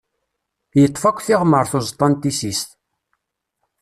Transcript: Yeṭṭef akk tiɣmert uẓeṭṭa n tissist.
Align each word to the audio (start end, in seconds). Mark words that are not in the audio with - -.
Yeṭṭef 0.79 1.03
akk 1.09 1.19
tiɣmert 1.25 1.71
uẓeṭṭa 1.77 2.07
n 2.09 2.13
tissist. 2.21 2.69